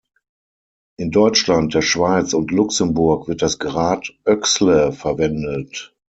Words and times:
In 0.97 1.11
Deutschland, 1.11 1.75
der 1.75 1.83
Schweiz 1.83 2.33
und 2.33 2.49
Luxemburg 2.49 3.27
wird 3.27 3.43
das 3.43 3.59
Grad 3.59 4.11
Oechsle 4.25 4.93
verwendet. 4.93 5.93